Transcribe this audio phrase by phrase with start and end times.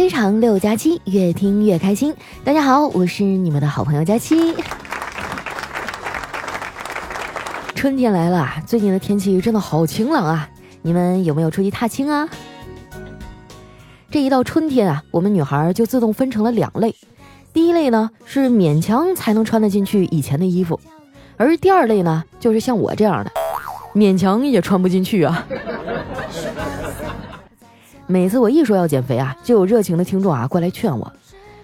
[0.00, 2.14] 非常六加七，越听越开心。
[2.42, 4.54] 大家好，我是你们的好朋友佳期。
[7.74, 10.48] 春天来了，最近的天气真的好晴朗啊！
[10.80, 12.26] 你们有没有出去踏青啊？
[14.10, 16.96] 这一到春天啊，我们女孩就自动分成了两类。
[17.52, 20.80] 第一类呢是勉强才能穿得进去以前的衣服，
[21.36, 23.30] 而第二类呢就是像我这样的，
[23.94, 25.46] 勉强也穿不进去啊。
[28.10, 31.12] 每次我一说要减肥啊，就有热情的听众啊过来劝我：“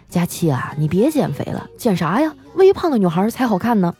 [0.09, 2.32] 佳期啊，你别减肥了，减啥呀？
[2.55, 3.92] 微胖的女孩才好看呢。”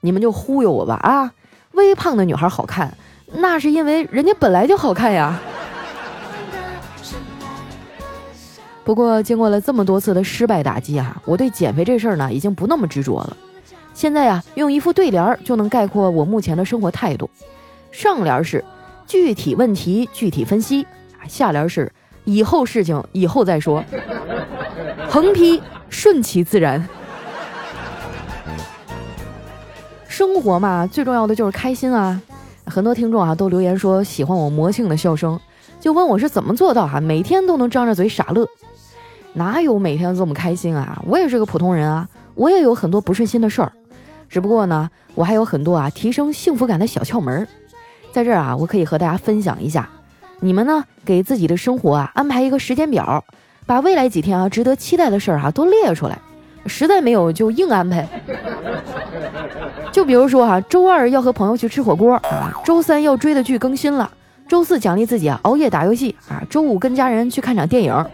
[0.00, 1.32] 你们就忽悠我吧啊！
[1.72, 2.96] 微胖的女孩好看，
[3.32, 5.36] 那是因为人家本来就好看呀。
[8.84, 13.36] 不过经过了这么多次的失败打击啊，我对减肥这事儿呢已经不那么执着了。
[13.94, 17.28] 现在呀，用一副对联就能概括我目前的生活态度。
[17.90, 18.64] 上联是
[19.08, 20.86] 具体问题具体分析。
[21.28, 21.92] 下联是
[22.24, 23.84] 以后事情以后再说，
[25.08, 26.86] 横批顺其自然。
[30.08, 32.20] 生活嘛，最重要的就是开心啊！
[32.66, 35.40] 很多听众啊都留言说喜欢我魔性的笑声，
[35.80, 38.46] 就问我是怎么做到哈每天都能张着嘴傻乐？
[39.32, 41.02] 哪有每天这么开心啊？
[41.06, 43.72] 我也是个普通人啊，我也有很多不顺心的事儿，
[44.28, 47.48] 只不过呢，我还有很多啊提升幸福感的小窍门，
[48.12, 49.88] 在这儿啊，我可以和大家分享一下。
[50.44, 50.84] 你们呢？
[51.04, 53.24] 给自己的生活啊安排一个时间表，
[53.64, 56.18] 把未来几天啊值得期待的事儿哈都列出来。
[56.66, 58.04] 实在没有就硬安排。
[59.92, 64.10] 就比如说哈，周二要和朋友去吃火锅啊，周三要追的剧更新了，
[64.48, 68.04] 周四奖励自己啊熬夜打游戏啊，周五跟家人去看场电影。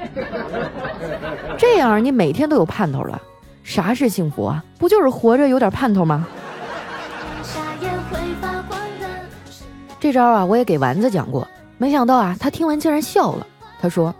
[1.56, 3.18] 这样你每天都有盼头了。
[3.64, 4.62] 啥是幸福啊？
[4.78, 6.26] 不就是活着有点盼头吗？
[9.98, 11.48] 这招啊，我也给丸子讲过。
[11.78, 13.46] 没想到啊，他听完竟然笑了。
[13.80, 14.12] 他说：“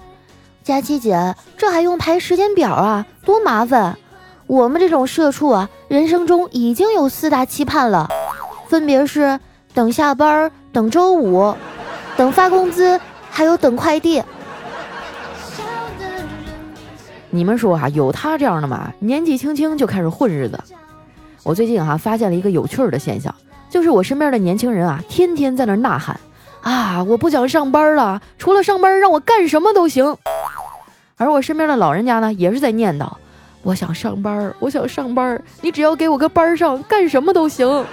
[0.63, 3.05] 佳琪姐，这还用排时间表啊？
[3.25, 3.99] 多麻烦！
[4.47, 8.09] 我们这种社畜啊，人生中已经有四大期盼了，
[8.69, 9.39] 分别是
[9.75, 11.53] 等下班、等周五、
[12.17, 12.99] 等发工资，
[13.29, 14.23] 还有等快递。
[17.31, 18.93] 你们说哈，有他这样的吗？
[19.01, 20.59] 年纪轻轻就开始混日子。
[21.43, 23.35] 我最近哈发现了一个有趣儿的现象，
[23.69, 26.19] 就是我身边的年轻人啊，天天在那呐喊。”
[26.63, 27.03] 啊！
[27.05, 30.17] 我不想上班了，除了上班，让我干什么都行。
[31.17, 33.11] 而我身边的老人家呢，也是在念叨：
[33.63, 37.85] 我想上班，我想上班，你只要给我个班上，干什么都行。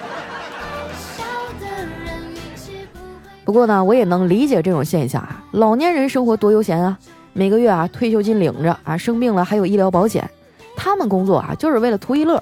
[3.43, 5.43] 不过呢，我也能理解这种现象啊。
[5.51, 6.97] 老年人生活多悠闲啊，
[7.33, 10.29] 每个月啊退休金领着啊，生病了还有医疗保险，
[10.75, 12.41] 他们工作啊就是为了图一乐。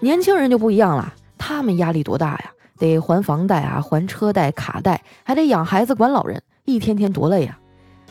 [0.00, 2.50] 年轻人就不一样了，他们压力多大呀？
[2.78, 7.58] 得还房贷啊，还车贷、卡贷，还得养孩子、管老人，一天天多累呀！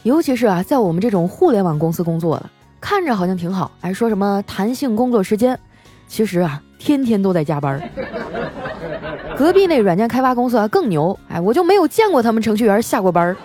[0.03, 2.49] 尤其是啊，在我们这种互联网公司工作的，
[2.81, 5.57] 看着好像挺好，还说什么弹性工作时间，
[6.07, 7.81] 其实啊，天天都在加班。
[9.37, 13.35] 隔壁那软件开发公司啊更牛，哎，我就没有见过他们程序员下过班。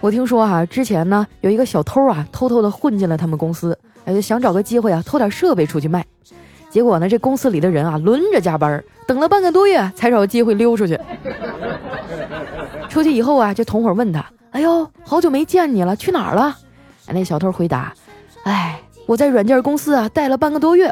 [0.00, 6.04] 我听说哈，之前呢有一个小偷啊，偷偷的混进了他们公司，哎，想找个机会啊偷点设备出去卖。
[6.72, 10.98] 结果呢，这公司里的人啊轮着加班，等了半个多月才找机会溜出去。
[12.88, 16.56] 出去以后啊，这同伙问他：“哎呦，好久没见你了，去哪儿了？”，
[17.12, 17.92] 那小偷回答
[18.44, 20.90] ：“哎，我在软件公司啊待了半个多月。”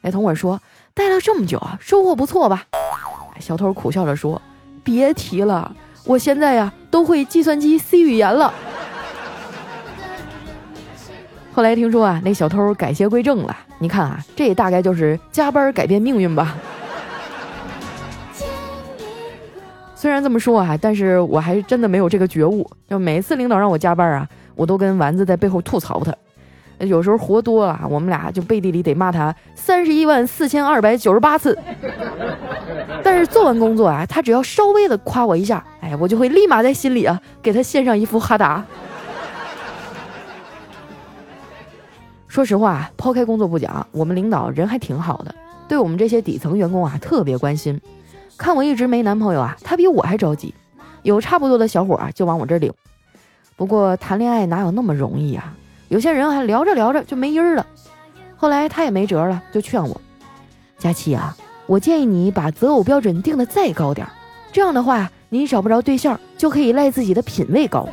[0.00, 0.58] 哎，同伙说
[0.94, 2.64] ：“待了这么久啊，收获不错吧？”
[3.38, 4.40] 小偷苦笑着说
[4.82, 5.70] ：“别提了，
[6.06, 8.50] 我现在呀都会计算机 C 语言了。”
[11.52, 13.54] 后来听说啊，那小偷改邪归正了。
[13.78, 16.56] 你看啊，这大概就是加班改变命运吧。
[19.94, 22.68] 虽然这么说啊，但是我还真的没有这个觉悟。
[22.88, 26.14] 就每次领导让我加班啊，我都跟丸子在背后吐槽他。
[26.86, 31.58] 有时候活多了，我们俩就背地里得骂他三十一万四千二百九十八次。
[33.02, 38.64] 但是做完工作啊，他只要稍微的夸我一下，哎，我就会立马在心里啊给他献上一副哈达。
[42.38, 45.34] 说实话，抛开工作不讲，我们领导人还挺好的，
[45.66, 47.80] 对我们这些底层员工啊特别关心。
[48.36, 50.54] 看我一直没男朋友啊，他比我还着急，
[51.02, 52.72] 有差不多的小伙啊就往我这领。
[53.56, 55.52] 不过谈恋爱哪有那么容易啊？
[55.88, 57.66] 有些人还聊着聊着就没音儿了。
[58.36, 60.00] 后来他也没辙了，就劝我
[60.78, 61.36] ：“佳琪啊，
[61.66, 64.06] 我建议你把择偶标准定的再高点，
[64.52, 67.88] 这样的话你找不着对象就可以赖自己的品味高。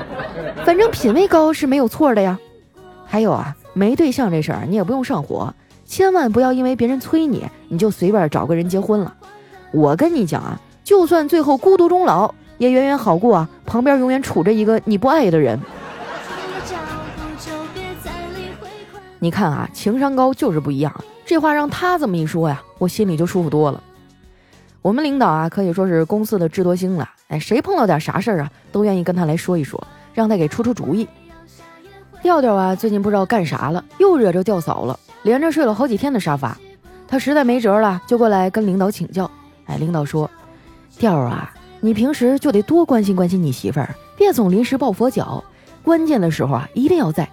[0.64, 2.38] 反正品味高是没有错的呀。”
[3.08, 5.52] 还有啊，没对象这事儿你也不用上火，
[5.84, 9.14] 千万不要因为别人催你，你就随便找个人结婚了。
[9.70, 15.60] 我跟你讲啊，就算最后孤独终老，也远远好过啊，旁边永远杵着一个你不爱的人。
[19.18, 20.90] 你看啊，情商高就是不一样。
[21.26, 23.82] 这话让他这么一说呀，我心里就舒服多了。
[24.80, 27.06] 我们领导啊，可以说是公司的智多星了。
[27.28, 31.06] 哎，谁碰到点啥事儿啊，都愿意跟他来说一说，让他给出出主意。
[32.26, 36.58] 调调啊，最近不知道干啥了，又惹着调嫂了，连着睡了好几天的沙发。
[37.06, 39.30] 他实在没辙了，就过来跟领导请教。
[39.66, 40.28] 哎，领导说
[40.98, 45.44] ：“调啊，你平时就得多关心关心你媳妇儿，别总临时抱佛脚，
[45.84, 47.28] 关键的时候啊，一定要在。”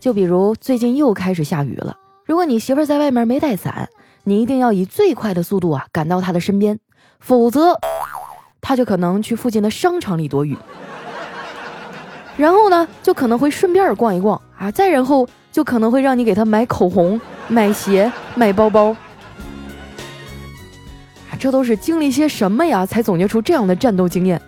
[0.00, 1.94] 就比如最近又开始下雨了，
[2.24, 3.90] 如果你媳妇儿在外面没带伞，
[4.24, 6.80] 你一定要以最快的速度啊赶到她的身边，
[7.20, 7.78] 否则
[8.62, 10.56] 她就可能去附近的商场里躲雨，
[12.36, 18.90] 然后呢就可能会顺便逛一逛啊，再然后就可能会让你给他买口红、买鞋、买包包，
[21.30, 24.40] 啊，这都是经历些什么呀才总结出这样的战斗经验？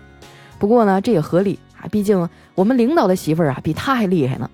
[0.57, 4.49] 不过呢这也合理啊，毕竟我们领导的媳妇儿啊比他还厉害呢。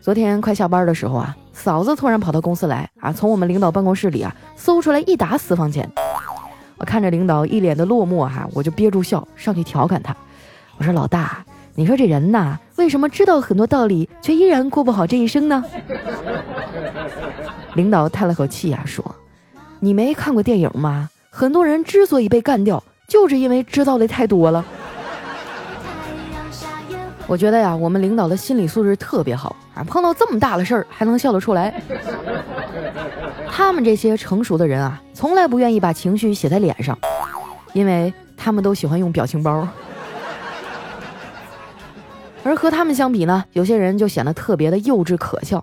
[0.00, 5.90] 昨天快下班的时候啊，嫂子突然跑到公司来啊，从我们领导办公室里啊搜出来一沓私房钱。
[6.78, 10.16] 我看着领导一脸的落寞哈，我就憋住笑上去调侃他，
[10.78, 11.44] 我说：“老大，
[11.78, 15.64] 你说这人呐，为什么知道很多道理，却依然过不好这一生呢？”
[17.74, 19.04] 领导叹了口气啊，说
[19.78, 21.08] ：“你没看过电影吗？
[21.30, 24.64] 很多人之所以被干掉，就是因为知道的太多了。”
[27.28, 31.80] 我觉得呀，我们领导的心理素质特别好啊，碰到这么大的事儿还能笑得出来。
[33.48, 36.98] 他们这些成熟的人啊，从来不愿意把情绪写在脸上，
[37.72, 39.64] 因为他们都喜欢用表情包。
[42.48, 45.62] 而和他们相比呢，有些人就显得特别的幼稚可笑。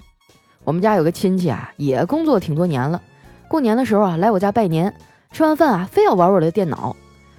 [0.64, 3.02] 我们家有个亲戚啊，也工作挺多年了，
[3.48, 4.94] 过年的时候啊来我家拜年，
[5.32, 6.96] 吃完饭啊非要玩我的电脑，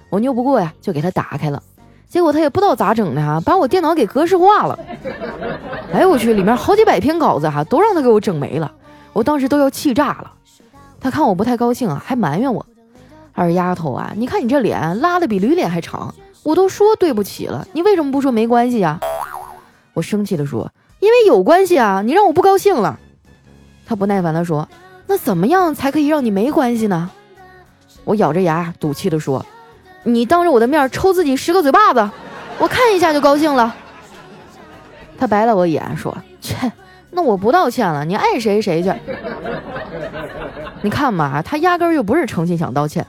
[0.09, 1.63] 我拗不过呀，就给他打开了。
[2.09, 4.77] 结果他也不知道咋整的哈，把我电脑给格式化了。
[5.93, 8.69] 哎呦我去，里面好几百篇稿子哈，都让他给我整没了。
[9.13, 10.33] 我当时都要气炸了。
[10.99, 12.65] 他看我不太高兴啊，还埋怨我
[13.31, 16.13] ：“二丫头啊，你看你这脸拉的比驴脸还长，
[16.43, 18.99] 我都说对不起了，你为什么不说没关系呀？”
[19.97, 20.71] 我生气的说
[21.01, 22.99] ：“因为有关系啊，你让我不高兴了。”
[23.87, 24.69] 他不耐烦的说
[25.07, 27.09] ：“那怎么样才可以让你没关系呢？”
[28.05, 29.43] 我咬着牙赌气的说。
[30.03, 32.09] 你当着我的面抽自己十个嘴巴子，
[32.59, 33.75] 我看一下就高兴了。
[35.17, 36.71] 他白了我一眼，说：“切，
[37.09, 38.93] 那我不道歉了，你爱谁谁去。”
[40.83, 43.05] 你看嘛，他压根儿就不是诚心想道歉。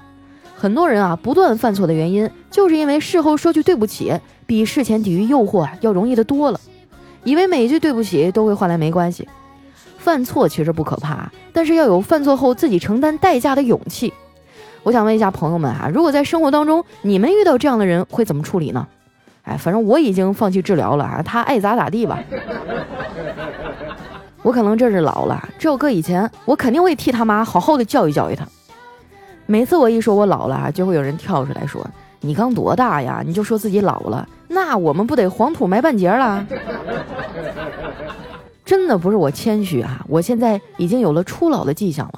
[0.57, 6.59] 很多人啊，不断犯错的原因，就是因为事后说句对不起，比事前抵御诱惑要容易的多了。
[7.25, 9.29] 以为每一句对不起都会换来没关系。
[9.99, 14.13] 犯错其实不可怕，但是要有犯错后自己承担代价的勇气。
[14.83, 18.87] 我想问一下朋友们啊，如果在生活当中你们遇到这样的人会怎么处理呢？
[19.43, 22.23] 哎，反正我已经放弃治疗了啊，他爱咋咋地吧。
[24.43, 28.47] 我可能这是老了，这要搁以前，我肯定会替他妈好好的教育教育他。
[29.47, 31.85] 每次我一说我老了啊，就会有人跳出来说
[32.21, 33.23] ：“你刚多大呀？
[33.27, 36.45] 你就说自己老了，那我们不得黄土埋半截了？”
[38.65, 42.15] 真的不是我谦虚啊，我现在已经有了初老的迹象了。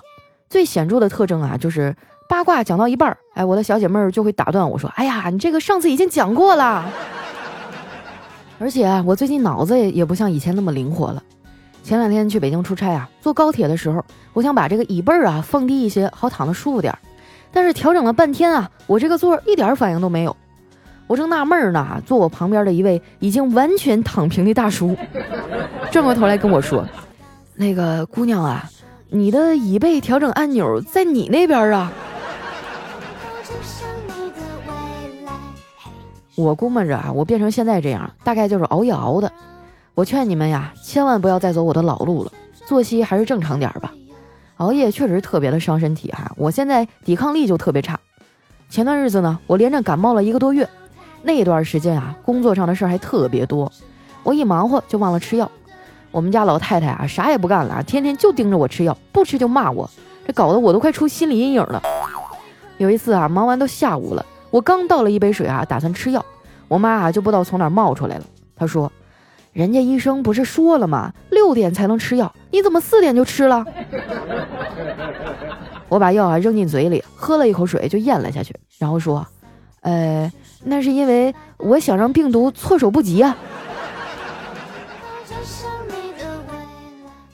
[0.48, 1.94] 最显著的特征啊，就是。
[2.28, 6.88] 八卦讲到一半儿，哎，我的小姐妹儿就会打断我说：“哎呀，你这个上次已经讲过了。”
[8.60, 11.20] 而且啊我最近脑子也也不像以前那么灵活了。
[11.82, 16.98] 前两天去北京出差啊，坐高铁的时候，我想把这个椅背儿啊放低一些，好躺得舒服点儿。
[17.50, 20.36] 但是调整了半天啊，我这个座一点反应都没有。
[21.10, 24.96] 我正纳闷儿呢，坐我旁边的一位已经完全躺平的大叔，
[25.90, 26.86] 转过头来跟我说
[27.56, 28.70] ：“那个姑娘啊，
[29.08, 31.92] 你的椅背调整按钮在你那边啊。”
[36.36, 39.32] 我估摸着啊，我变成现在这样，大概就是熬夜熬的。
[39.96, 42.30] 我劝你们呀，千万不要再走我的老路了，
[42.68, 43.92] 作息还是正常点吧。
[44.58, 47.98] 熬夜确实特别的伤身体哈，我现在抵抗力就特别差。
[48.68, 50.68] 前段日子呢，我连着感冒了一个多月，
[51.22, 53.70] 那段时间啊，工作上的事儿还特别多，
[54.22, 55.50] 我一忙活就忘了吃药。
[56.10, 59.88] 我们家老太太啊，啥也不干了，天天就盯着我吃药，不吃就骂我，
[60.26, 61.82] 这搞得我都快出心理阴影了。
[62.78, 64.24] 有一次啊，忙完都下午了。
[64.50, 66.24] 我刚倒了一杯水啊，打算吃药，
[66.66, 68.24] 我妈啊就不知道从哪冒出来了。
[68.56, 68.90] 她说
[69.52, 71.12] ：“人家医生不是说了吗？
[71.30, 73.64] 六点才能吃药，你怎么四点就吃了？”
[75.88, 79.24] 我把药啊扔进嘴里，喝了一口水就咽了下去，然后说
[79.82, 80.30] ：“呃，
[80.64, 83.36] 那是因为我想让病毒措手不及啊。”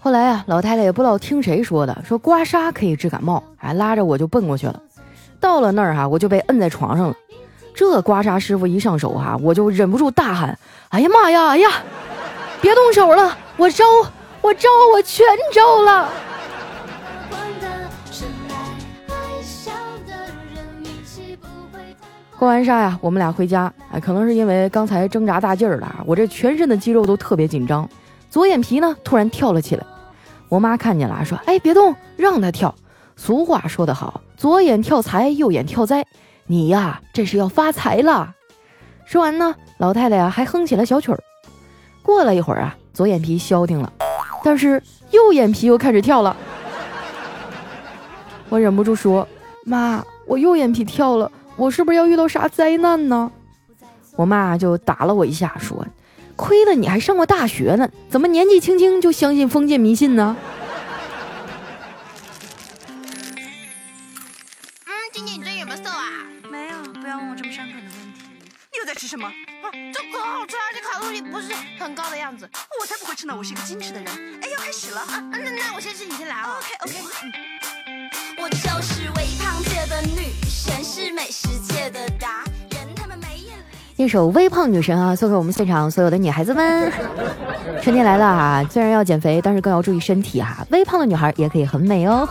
[0.01, 4.81] 后来啊，老太太也不知道听谁说的，说刮痧可以治感冒，还拉着我就奔过去了。
[5.41, 7.15] 到了那儿哈，我就被摁在床上了。
[7.75, 10.57] 这刮痧师傅一上手哈，我就忍不住大喊
[10.91, 11.69] ：“哎呀妈呀，哎呀，
[12.61, 13.85] 别动手了，我招，
[14.41, 16.09] 我招，我全招了。”
[22.39, 23.73] 刮完痧呀，我们俩回家。
[23.91, 27.89] 哎，可能是因为刚才挣扎大劲儿了，我这全身的肌肉都特别紧张，
[28.31, 29.85] 左眼皮呢突然跳了起来。
[30.49, 32.75] 我妈看见了，说：“哎，别动，让他跳。”
[33.17, 36.05] 俗话说得好，左眼跳财，右眼跳灾。
[36.47, 38.35] 你呀，这是要发财了。
[39.07, 41.19] 说完呢，老太太呀还哼起了小曲儿。
[42.03, 43.91] 过了一会儿啊，左眼皮消停了，
[44.45, 46.37] 但是右眼皮又开始跳了。
[48.51, 49.27] 我忍不住说
[49.65, 53.33] ：“妈，我右眼皮跳了。”我是不是要遇到啥灾难呢？
[54.15, 55.87] 我妈就打了我一下，说
[56.37, 60.37] ：“亏了你还上过大学呢，怎么年纪轻轻就相信封建迷信呢？”
[64.87, 66.25] 嗯，今天你最近有没有瘦啊？
[66.51, 68.21] 没有，不要问我这么伤感的问题。
[68.73, 69.27] 你又在吃什么？
[69.27, 72.49] 啊，这可好吃，而且卡路里不是很高的样子。
[72.81, 74.07] 我才不会吃呢，我是一个矜持的人。
[74.43, 75.25] 哎，要开始了啊！
[75.33, 76.59] 那那我先吃，你先来啊。
[76.59, 76.95] OK OK。
[78.39, 80.33] 我就是微胖界的女
[80.67, 82.81] 神，是美食界的达人。
[82.97, 84.05] 他们没眼力。
[84.05, 86.91] 一首《微胖女神》啊，送给我们现场所有的女孩子们。
[87.83, 90.67] 春天来了啊，虽然要减肥，但是更要注意身体啊。
[90.71, 92.29] 微胖的女孩也可以很美哦。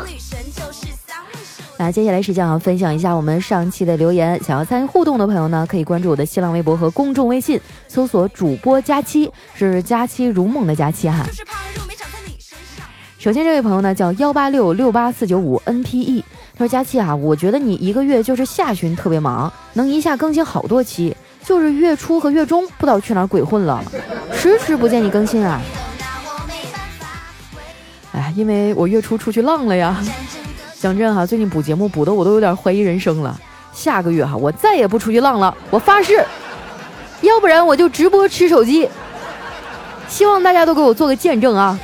[1.78, 4.42] 那接下来时间啊，分享一下我们上期的留言。
[4.44, 11.26] 想要参与互动的朋友呢，可以关注我的新浪微博和公众微信，搜索主播佳期，是佳期如梦的佳期哈。
[13.26, 16.22] 首先，这位朋友呢叫幺八六六八四九五 NPE，
[16.56, 23.84] 他说：“佳期啊，我觉得你一个月就是下旬特别忙，能一下更新好多期，就是月初和月中不知道去哪鬼混了，
[24.32, 25.60] 迟迟不见你更新啊。”
[28.14, 30.00] 哎，因为我月初出去浪了呀。
[30.80, 33.36] 讲真哈，最近补节目补的我都有点怀疑人生了。
[33.74, 36.24] 下个月哈，我再也不出去浪了，我发誓，
[37.22, 38.88] 要不然我就直播吃手机。
[40.08, 41.80] 希望大家都给我做个见证啊。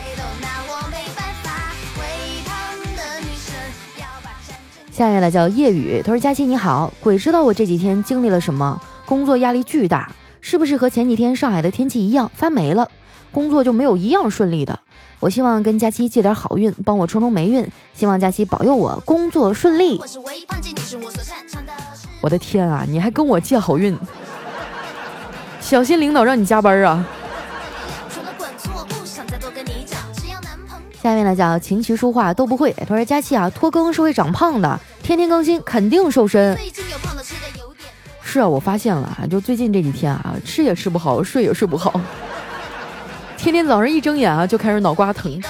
[5.02, 12.88] 下面呢叫夜雨，他说：“佳期你好，鬼知道我这几天经历了什么，工作压力巨大，是不是和前几天上海的天气一样发霉了？
[13.32, 14.78] 工作就没有一样顺利的。
[15.20, 20.00] 我希望跟佳期借点好运，帮我冲冲霉运，希望佳期保佑我工作顺利。”
[22.22, 23.98] 我的天啊，你还跟我借好运，
[25.60, 27.04] 小心领导让你加班啊！
[31.02, 34.80] 下面呢叫琴棋书画都不会，他说佳期啊，拖更是会长胖的。
[35.04, 36.58] 天天更新肯定瘦身。
[38.24, 42.00] 是啊，我发现了，就最近这几天啊，吃也吃不好， 睡也睡不好，
[43.38, 45.42] 天天早上一睁眼啊就开始脑瓜疼。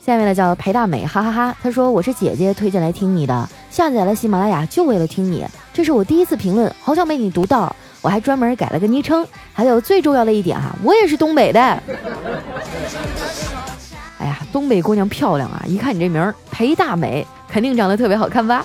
[0.00, 1.56] 下面呢叫裴大美，哈哈哈。
[1.62, 5.46] 他说我是姐姐推荐来听你的，下载了喜马拉雅就为了听你。
[5.72, 9.24] 这是我第一次评论，好想被你读到，我还专门改了个昵称。
[9.52, 11.82] 还有最重要的一点啊，我也是东北的。
[14.52, 15.64] 东北姑娘漂亮啊！
[15.66, 18.64] 一看你这名儿裴大美，肯定长得特别好看吧？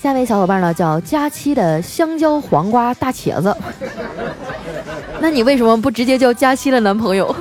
[0.00, 3.54] 下位小伙伴呢叫佳期的香蕉黄瓜大茄子，
[5.20, 7.36] 那你为什么不直接叫佳期的男朋友？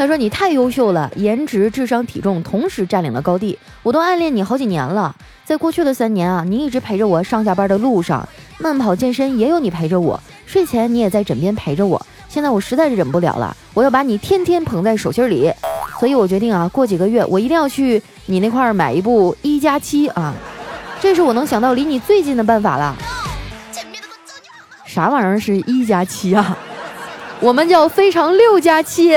[0.00, 5.14] 他说你太优秀了，颜值、智商、体重同时占领了高地，我都暗恋你好几年了。
[5.44, 8.26] 在过去的三年啊，你一直陪着我上下班的路上。
[8.56, 12.00] 慢跑健身也有你陪着我，睡前你也在枕边陪着我。
[12.30, 15.52] 现在我实在是忍不了了，我要把你天天捧在手心里。
[15.98, 20.32] 所以我决定啊，过几个月我一定要去你那块儿买一部一加七啊，
[20.98, 22.96] 这是我能想到离你最近的办法了。
[24.86, 26.56] 啥玩意儿是一加七啊？
[27.38, 29.14] 我们叫非常六加七。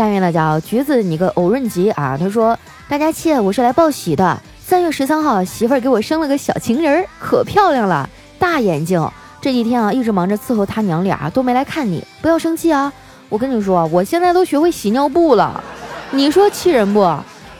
[0.00, 2.16] 下面呢叫橘子，你个偶润吉啊！
[2.18, 4.40] 他说：“大家切，我是来报喜的。
[4.58, 9.06] 三月十三号，媳妇儿给我生了个小情人，可漂亮了，大眼睛。
[9.42, 12.02] 这几天啊，一直忙着伺候他娘俩，都没来看你。
[12.22, 12.90] 不要生气啊！
[13.28, 15.62] 我跟你说，我现在都学会洗尿布了。
[16.12, 17.00] 你说气人不？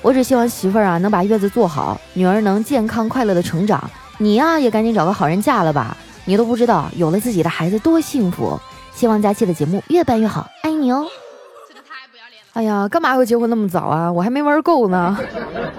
[0.00, 3.78] 我只希望媳妇儿啊能把月子做好，女儿能健康快乐的成长。
[4.16, 5.94] 你呀，也赶紧找个好人嫁了吧！
[6.24, 8.58] 你都不知道，有了自己的孩子多幸福。
[8.94, 11.04] 希望佳期的节目越办越好，爱你哦。”
[12.52, 14.10] 哎呀，干嘛要结婚那么早啊？
[14.10, 15.16] 我还没玩够呢。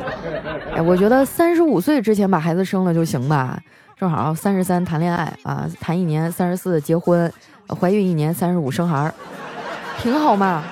[0.74, 3.60] 哎，我觉得三十五岁之前把孩子生了就行吧，
[3.98, 7.32] 正好三十三谈恋爱啊，谈一年三十四结婚，
[7.80, 9.14] 怀孕一年三十五生孩儿，
[10.02, 10.64] 挺好嘛。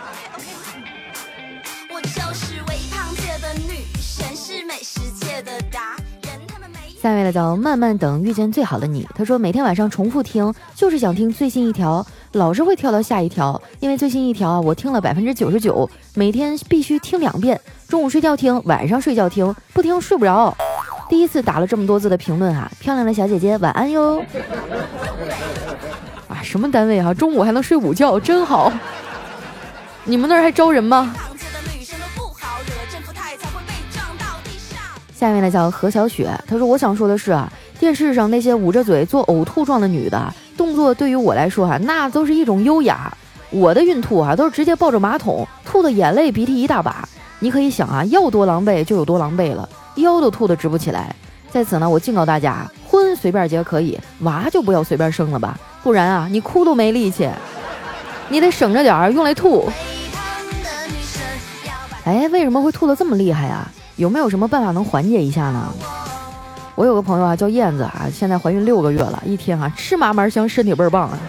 [7.01, 20.55] 下一位呢叫慢慢等遇见最好的你，他说每天晚上重复听，就是想听最新一条，老是会跳到下一条，因为最新一条啊我听了百分之九十九，每天必须听两遍，中午睡觉听，晚上睡觉听，不听睡不着。
[21.09, 24.23] 第一次打了这么多字的评论哈，漂亮的小姐姐晚安哟。
[26.29, 28.71] 啊，什么单位哈、中午还能睡午觉，真好。
[30.03, 31.15] 你们那儿还招人吗？
[35.15, 43.09] 下面呢叫何小雪，她说我想说的是啊，电视上那些捂着嘴做呕吐状的女的动作，对于我来说哈、那都是一种优雅。
[43.49, 47.07] 我的孕吐啊，都是直接抱着马桶吐的眼泪鼻涕一大把。
[47.39, 51.15] 你可以想啊，要多狼狈就有多狼狈了，腰都吐得直不起来。
[51.49, 57.29] 在此呢，我警告大家，婚随便结可以，娃就不要随便生了吧，不然啊，你哭都没力气，
[58.27, 59.71] 你得省着点儿用来吐。
[62.03, 63.65] 哎，为什么会吐得这么厉害啊？
[63.95, 65.73] 有没有什么办法能缓解一下呢？
[66.79, 71.19] 我有个朋友啊，叫燕子啊，现在怀孕六个月了，一天啊吃嘛嘛香，身体倍儿棒啊。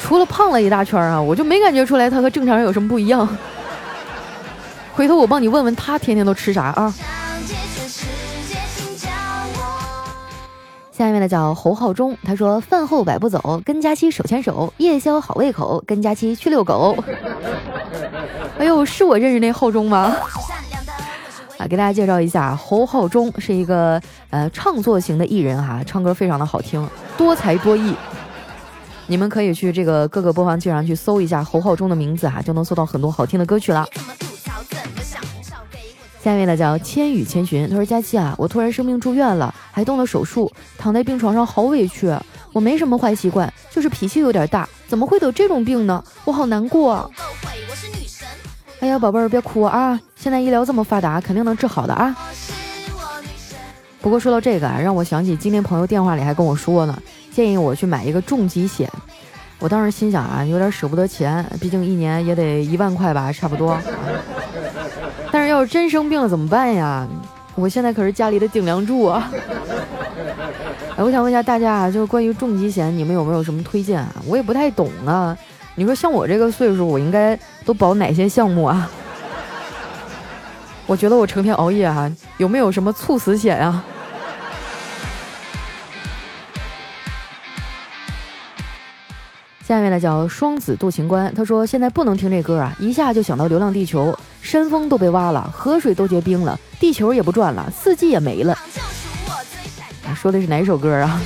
[0.00, 3.28] 除了胖了一大圈啊，我就没感觉出来她和正常人有什么不一样。
[4.96, 6.92] 回头我帮你问问她天天都吃啥啊？
[10.90, 16.96] 下面的叫侯浩中，他说饭后百步走，跟佳期手牵手，夜宵好胃口，跟佳期去遛狗。
[18.58, 20.12] 哎呦，是我认识那浩中吗？
[21.58, 26.86] 啊，给大家介绍一下，侯浩中是一个呃唱作型的艺人哈，唱歌非常的好听，
[27.16, 27.94] 多才多艺。
[29.06, 33.86] 你们可以去这个各个播放器上去搜一下侯浩中的名字哈，就能搜到很多好听的歌曲了。
[36.22, 42.12] 下一位呢叫千与千寻，他说佳期啊，我突然生病住院了，还动了手术，躺在病床上好委屈。
[42.52, 46.02] 我没什么坏习惯，就是脾气有点大，怎么会得这种病呢？
[46.24, 47.10] 我好难过啊！
[48.80, 52.14] 哎呀，宝贝儿别哭啊，现在医疗这么发达，肯定能治好的啊。
[54.00, 56.96] 不过说到这个啊，让我想起今天朋友电话里还跟我说呢，
[57.32, 58.90] 建议我去买一个重疾险。
[59.58, 63.78] 我当时心想啊，有点舍不得钱，毕竟一年也得一万块吧，差不多。
[65.32, 67.08] 但是要是真生病了怎么办呀？
[67.54, 69.32] 我现在可是家里的顶梁柱啊！
[70.96, 74.14] 哎，我想问一下大家啊，就是关于重疾险，你们有没有什么推荐啊？
[74.26, 75.36] 我也不太懂啊。
[75.78, 78.90] 你说像我这个岁数，我应该都保哪些项目啊？
[80.86, 83.84] 我觉得我成天熬夜啊，有没有什么猝死险啊？
[89.66, 98.56] 下面呢叫双子渡情关，他说现在不能听这歌啊，一下就想到《流浪地球》，山峰都被挖了，河水都结冰了，地球也不转了，四季也没了。
[98.72, 98.86] 就属
[99.26, 101.20] 我最闪啊说的是哪首歌啊？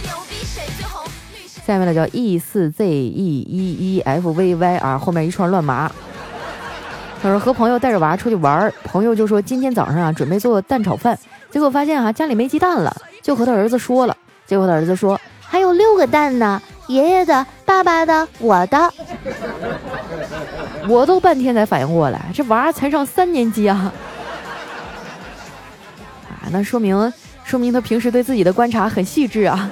[1.70, 5.88] 下面呢叫 E 四 Z E 一一 F V Y 啊，后面一串乱麻。
[7.22, 11.16] 他说和朋友带着娃出去玩，朋友就说今天早上啊准备做蛋炒饭，
[11.48, 18.92] 结果发现啊家里没鸡蛋了，就和他儿子说了，结果他儿子说还有六个蛋呢，爷爷的、爸爸的、我的。
[20.88, 23.92] 我都半天才反应过来，这娃才上三年级啊！
[26.28, 27.12] 啊，那说明
[27.44, 29.70] 说明他平时对自己的观察很细致啊。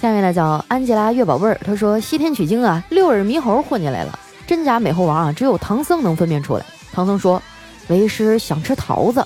[0.00, 6.64] 下面呢叫安吉拉月宝贝儿，她说西天取经啊，六耳猕猴混进来了，真假美猴王啊，只有唐僧能分辨出来。
[6.90, 7.40] 唐僧说
[7.88, 9.22] ：“为师想吃桃子。”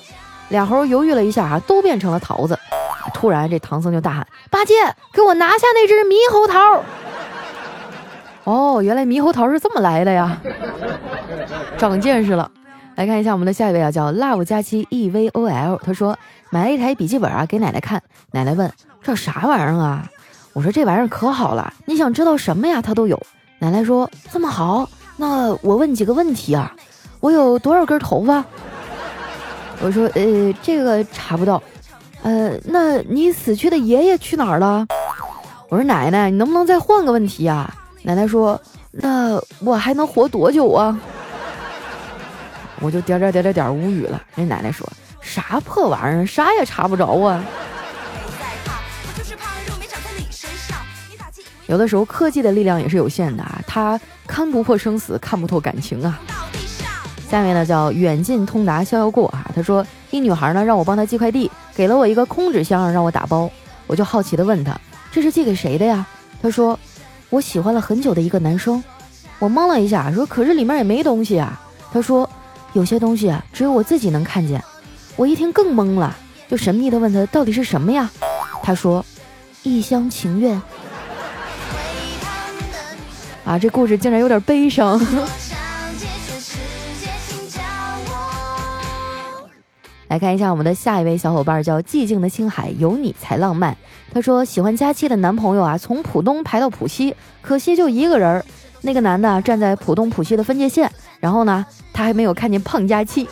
[0.51, 2.59] 俩猴犹豫了一下啊，都变成了桃子。
[3.15, 4.75] 突然，这唐僧就大喊：“八戒，
[5.13, 6.83] 给我拿下那只猕猴桃！”
[8.43, 10.37] 哦，原来猕猴桃是这么来的呀，
[11.79, 12.51] 长见识了。
[12.97, 16.19] 来看一下我们的下一位啊，叫 love 佳期 e v o l，他说
[16.51, 18.03] 买了一台笔记本啊，给奶奶看。
[18.33, 18.71] 奶奶问
[19.03, 20.07] ：“这啥玩意儿啊？”
[20.55, 23.21] 我说：“这玩意儿可好了，你想知道什么呀，它都有。”
[23.59, 26.75] 奶奶说：“这么好，那我问几个问题啊。
[27.21, 28.45] 我有多少根头发？”
[29.83, 31.61] 我说：“呃，这个查不到。
[32.23, 34.87] 呃，那你死去的爷爷去哪儿了？”
[35.69, 38.61] 我说：“奶奶，你能不能再换个问题啊？”奶奶说
[38.93, 40.97] ：“那我还能活多久啊？”
[42.81, 44.23] 我就点点点点点无语了。
[44.37, 44.87] 那奶奶说
[45.21, 47.45] ：“啥破玩意儿，啥也查不着啊。”
[51.67, 56.21] 有的时候科技的力量也是有限的啊，它看不破生死，看不透感情啊。
[57.29, 63.51] 下面呢叫远近通达逍遥过啊，他说一女孩呢让我帮她寄快递，给了我一个空纸箱让我打包，
[63.87, 64.79] 我就好奇的问他
[65.11, 66.07] 这是寄给谁的呀？
[66.43, 66.79] 他说
[67.31, 68.83] 我喜欢了很久的一个男生。
[69.41, 71.61] 我懵了一下，说可是里面也没东西啊。
[71.93, 72.29] 他说
[72.73, 74.63] 有些东西啊只有我自己能看见。
[75.17, 76.17] 我一听更懵了，
[76.49, 78.11] 就神秘的问他到底是什么呀？
[78.63, 79.05] 他说
[79.63, 80.61] 一厢情愿。
[83.45, 84.99] 啊，这故事竟然有点悲伤。
[90.09, 93.77] 来看一下我们的下一位小伙伴，叫寂静的青海，有你才浪漫。
[94.13, 98.45] 他说喜欢佳期的男朋友啊，从浦东排到浦西，可惜就一个人。
[98.83, 103.27] 那个男的站在浦东浦西的分界线，然后呢，他还没有看见胖佳期。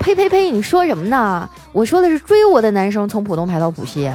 [0.00, 0.50] 呸呸呸！
[0.50, 1.48] 你说什么呢？
[1.72, 4.10] 我说的是追我的男生从浦东排到浦西。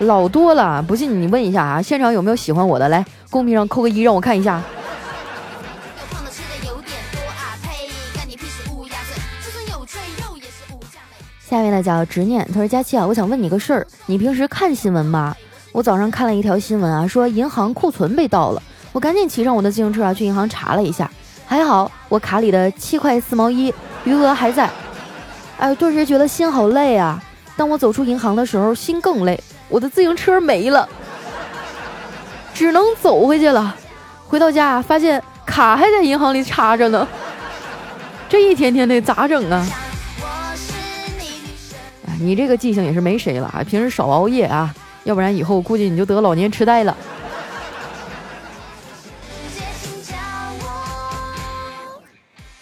[0.00, 0.82] 老多了。
[0.82, 2.88] 不信你问一下啊，现场有没有喜欢我的？
[2.88, 4.62] 来，公屏上扣个一，让我看一下。
[11.48, 15.34] 下面呢叫执念，他说佳期啊，我想问你个事儿，你平时看新闻吗？
[15.70, 21.08] 我早上看了一条新闻啊，说银行库存被盗了，我赶紧骑上我的自行车啊去银行查了一下，
[21.46, 23.72] 还好我卡里的七块四毛一
[24.04, 24.68] 余额还在。
[25.58, 27.22] 哎，顿时觉得心好累啊！
[27.56, 30.88] 当我走出银行的时候，心更累，我的自行车没了，
[32.54, 33.74] 只能走回去了。
[34.26, 37.06] 回到家发现卡还在银行里插着呢，
[38.28, 39.66] 这一天天的咋整啊？
[42.18, 43.62] 你，这个记性也是没谁了啊！
[43.62, 44.74] 平时少熬夜啊，
[45.04, 46.96] 要不然以后估计你就得老年痴呆了。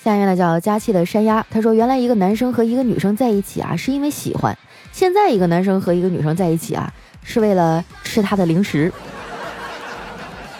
[0.03, 4.53] 下面呢叫佳期的山鸭，他说原来一个男生和一个女生在一起啊，是因为喜欢；
[4.95, 6.89] 现在一个男生和一个女生在一起啊，
[7.25, 8.93] 是为了吃她的零食，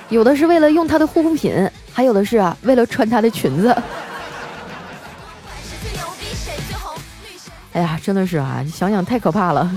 [0.09, 3.73] 有的是为了用她的护肤品，还有的是啊为了穿她的裙子。
[7.75, 9.71] 哎呀，真的是啊，想想太可怕了。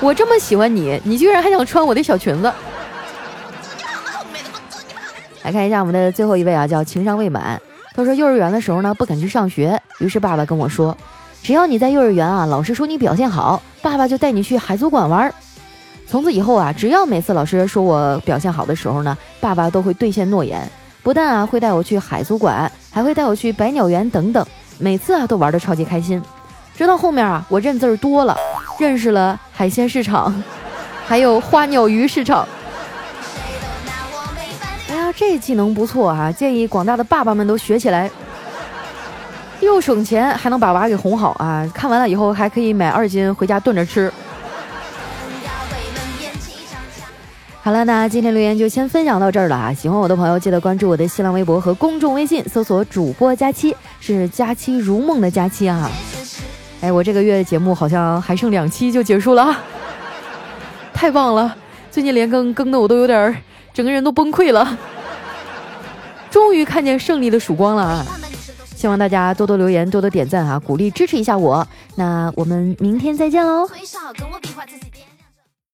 [0.00, 2.52] 我这么喜欢你，你居然还想穿我的小裙子。
[5.44, 7.62] 来看一下我们的最后一位啊，叫情商未满。
[7.94, 10.96] 他说幼儿园的时候呢，不肯去上学，于是爸爸跟我说，
[11.42, 15.32] 只要你在幼儿园啊，老师说你表现好，爸爸就带你去海族馆玩。
[16.06, 20.70] 从此以后啊，只要每次老师说我表现好的时候呢，爸爸都会兑现诺言，
[21.02, 24.46] 不但啊会带我去海族馆，还会带我去百鸟园等等，
[24.78, 26.22] 每次啊都玩的超级开心。
[26.76, 28.36] 直到后面啊，我认字儿多了，
[28.78, 30.32] 认识了海鲜市场，
[31.06, 32.46] 还有花鸟鱼市场。
[34.88, 38.10] 哎呀，这技能不错啊，建议广大的爸爸们都学起来，
[39.62, 41.66] 又省钱，还能把娃给哄好啊！
[41.72, 44.12] 看完了以后还可以买二斤回家炖着吃。
[47.62, 49.72] 好了，那今天留言就先分享到这儿了啊！
[49.72, 55.88] 喜欢我的朋友记得关注我的新浪微博和公众微信，搜索主播佳期，是佳期如梦的佳期啊！
[56.80, 59.56] 哎，我这个月的节目好像还剩两期就结束了，
[60.92, 61.54] 太棒了！
[61.88, 63.36] 最近连更更的我都有点儿，
[63.72, 64.76] 整个人都崩溃了。
[66.32, 68.06] 终于看见胜利的曙光了啊！
[68.82, 71.64] 希望大家多多留言，多多点赞啊，鼓励支持一下我。
[71.94, 73.64] 那我们明天再见喽！